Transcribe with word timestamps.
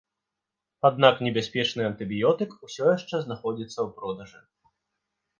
Аднак 0.87 1.15
небяспечны 1.25 1.81
антыбіётык 1.89 2.51
усё 2.67 2.83
яшчэ 2.97 3.15
знаходзіцца 3.25 3.75
ў 3.85 3.89
продажы. 3.99 4.41